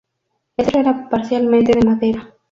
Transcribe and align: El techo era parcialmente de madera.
El 0.57 0.65
techo 0.65 0.79
era 0.79 1.09
parcialmente 1.11 1.73
de 1.73 1.85
madera. 1.85 2.33